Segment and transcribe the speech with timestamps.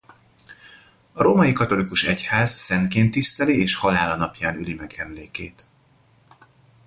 [1.13, 5.67] A római katolikus egyház szentként tiszteli és halála napján üli meg emlékét.